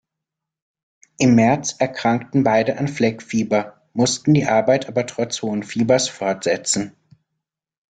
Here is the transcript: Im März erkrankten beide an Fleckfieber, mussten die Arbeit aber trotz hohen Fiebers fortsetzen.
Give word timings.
Im 1.19 1.35
März 1.35 1.75
erkrankten 1.77 2.43
beide 2.43 2.79
an 2.79 2.87
Fleckfieber, 2.87 3.87
mussten 3.93 4.33
die 4.33 4.45
Arbeit 4.47 4.87
aber 4.87 5.05
trotz 5.05 5.43
hohen 5.43 5.61
Fiebers 5.61 6.09
fortsetzen. 6.09 6.95